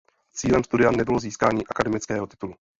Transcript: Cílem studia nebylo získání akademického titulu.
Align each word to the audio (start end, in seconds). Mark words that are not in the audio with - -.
Cílem 0.33 0.63
studia 0.63 0.91
nebylo 0.91 1.19
získání 1.19 1.67
akademického 1.67 2.27
titulu. 2.27 2.53